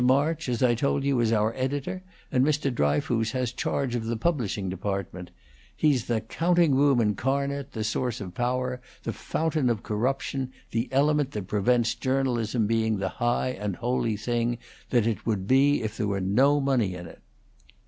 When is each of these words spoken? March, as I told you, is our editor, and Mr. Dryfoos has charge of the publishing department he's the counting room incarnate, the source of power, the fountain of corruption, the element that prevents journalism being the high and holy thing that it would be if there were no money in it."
March, 0.03 0.49
as 0.49 0.63
I 0.63 0.73
told 0.73 1.03
you, 1.03 1.19
is 1.19 1.31
our 1.31 1.53
editor, 1.55 2.01
and 2.31 2.43
Mr. 2.43 2.73
Dryfoos 2.73 3.33
has 3.33 3.51
charge 3.51 3.93
of 3.93 4.05
the 4.05 4.17
publishing 4.17 4.67
department 4.67 5.29
he's 5.77 6.05
the 6.05 6.21
counting 6.21 6.73
room 6.73 6.99
incarnate, 6.99 7.73
the 7.73 7.83
source 7.83 8.19
of 8.19 8.33
power, 8.33 8.81
the 9.03 9.13
fountain 9.13 9.69
of 9.69 9.83
corruption, 9.83 10.51
the 10.71 10.89
element 10.91 11.29
that 11.33 11.45
prevents 11.45 11.93
journalism 11.93 12.65
being 12.65 12.97
the 12.97 13.09
high 13.09 13.49
and 13.49 13.75
holy 13.75 14.17
thing 14.17 14.57
that 14.89 15.05
it 15.05 15.23
would 15.27 15.45
be 15.45 15.83
if 15.83 15.97
there 15.97 16.07
were 16.07 16.19
no 16.19 16.59
money 16.59 16.95
in 16.95 17.05
it." 17.05 17.21